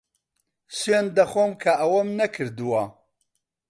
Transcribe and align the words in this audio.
سوێند 0.77 1.09
دەخۆم 1.17 1.51
کە 1.61 1.71
ئەوەم 1.81 2.09
نەکردووە. 2.19 2.83